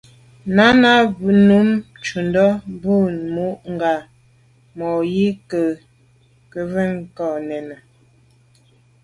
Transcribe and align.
Náná 0.55 0.91
nǔm 1.47 1.67
jə́də́ 2.05 2.49
bû 2.81 2.93
mû 3.33 3.45
ŋgā 3.73 3.93
mwà’nì 4.77 5.27
nyɔ̌ 5.49 5.65
ŋkə̂mjvʉ́ 6.47 6.89
ká 7.17 7.27
nɛ̂n. 7.47 7.67